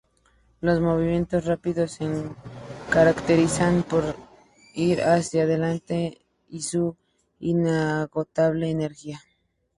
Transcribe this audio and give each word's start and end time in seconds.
Los 0.61 0.79
movimientos 0.79 1.45
rápidos 1.45 1.91
se 1.91 2.07
caracterizan 2.89 3.83
por 3.83 4.15
ir 4.73 5.03
hacia 5.03 5.45
delante 5.45 6.25
y 6.49 6.63
su 6.63 6.97
inagotable 7.39 8.71
energía. 8.71 9.21